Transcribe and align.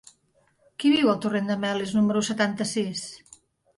Qui 0.83 0.93
viu 0.93 1.11
al 1.11 1.21
torrent 1.25 1.51
de 1.53 1.57
Melis 1.65 1.93
número 1.99 2.25
setanta-sis? 2.31 3.05